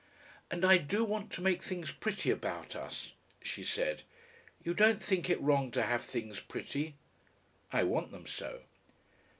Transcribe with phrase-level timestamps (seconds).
[0.49, 3.11] "And I do want to make things pretty about us,"
[3.43, 4.01] she said.
[4.63, 6.95] "You don't think it wrong to have things pretty?"
[7.71, 8.63] "I want them so."